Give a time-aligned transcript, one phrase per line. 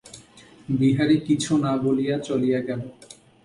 [0.79, 2.81] বিহারী কিছু না বলিয়া চলিয়া গেল।